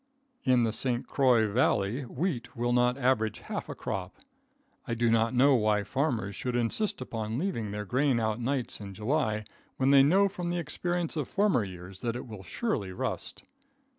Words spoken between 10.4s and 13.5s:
the experience of former years that it will surely rust.